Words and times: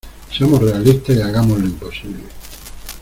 Seamos 0.35 0.63
realistas 0.63 1.15
y 1.15 1.21
hagamos 1.21 1.59
lo 1.59 1.67
imposible. 1.67 2.23